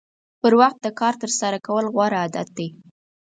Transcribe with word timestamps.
پر 0.41 0.53
وخت 0.61 0.77
د 0.81 0.87
کار 0.99 1.13
ترسره 1.21 1.57
کول 1.67 1.85
غوره 1.93 2.17
عادت 2.23 2.47
دی. 2.57 2.67